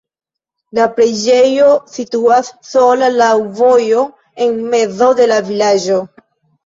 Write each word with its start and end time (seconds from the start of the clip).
La 0.77 0.85
preĝejo 0.93 1.67
situas 1.97 2.49
sola 2.71 3.11
laŭ 3.17 3.29
vojo 3.63 4.01
en 4.47 4.59
mezo 4.73 5.15
de 5.21 5.29
la 5.35 5.39
vilaĝo. 5.51 6.01